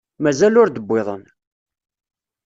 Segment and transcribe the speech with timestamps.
[0.23, 1.23] Mazal ur d-wwiḍen.